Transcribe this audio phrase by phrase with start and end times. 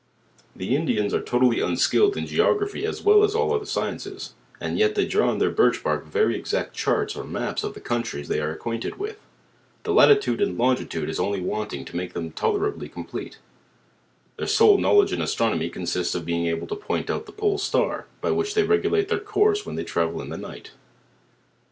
[0.55, 4.95] The Indians are totally unskilled In geography as well as all other sciences; and yet
[4.95, 8.39] they draw on their birch bark very exact charts or maps of the countries they
[8.39, 9.19] are acquain ted with.
[9.83, 13.37] The latitude and longitude is only wanting to mike them tol r ibly complete.
[14.37, 18.07] Their sole knowledge in astronomy consistg in being able to point out the pole star;
[18.21, 20.71] by which they regulate their course when they travel in the night.